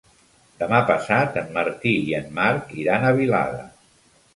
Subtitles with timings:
[0.63, 3.67] Demà passat en Martí i en Marc iran a Vilada.